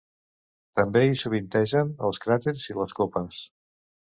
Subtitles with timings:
[0.79, 3.45] També hi sovintegen els craters i les copes.